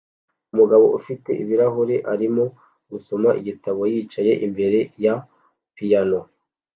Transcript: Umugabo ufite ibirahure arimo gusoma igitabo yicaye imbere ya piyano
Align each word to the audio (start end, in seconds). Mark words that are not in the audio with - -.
Umugabo 0.53 0.85
ufite 0.99 1.29
ibirahure 1.41 1.95
arimo 2.13 2.45
gusoma 2.91 3.29
igitabo 3.39 3.81
yicaye 3.93 4.33
imbere 4.45 4.79
ya 5.03 5.13
piyano 5.75 6.19